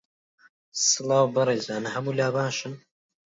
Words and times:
سڵاو 0.87 1.25
بەڕێزان، 1.35 1.83
هەوو 1.93 2.11
لا 2.19 2.27
باشن 2.35 2.73